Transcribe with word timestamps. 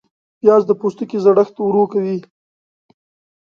پیاز 0.39 0.61
د 0.67 0.71
پوستکي 0.79 1.17
زړښت 1.25 1.55
ورو 1.59 1.83
کوي 1.93 2.17